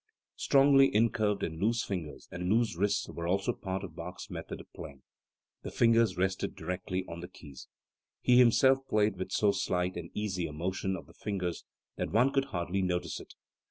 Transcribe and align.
Strongly 0.35 0.91
incurved 0.95 1.43
and 1.43 1.61
loose 1.61 1.83
fingers 1.83 2.27
and 2.31 2.49
loose 2.51 2.75
wrists 2.75 3.07
were 3.07 3.27
also 3.27 3.53
part 3.53 3.83
of 3.83 3.95
Bach's 3.95 4.31
method 4.31 4.59
of 4.59 4.73
playing. 4.73 5.03
The 5.61 5.69
fingers 5.69 6.17
rested 6.17 6.55
directly 6.55 7.05
on 7.07 7.19
the 7.19 7.27
keys. 7.27 7.67
He 8.19 8.39
himself 8.39 8.79
played 8.87 9.17
with 9.17 9.31
so 9.31 9.51
slight 9.51 9.95
and 9.97 10.09
easy 10.15 10.47
a 10.47 10.53
motion 10.53 10.95
of 10.95 11.05
the 11.05 11.13
fingers 11.13 11.65
that 11.97 12.09
one 12.09 12.33
could 12.33 12.45
hardly 12.45 12.81
notice 12.81 13.19
it. 13.19 13.35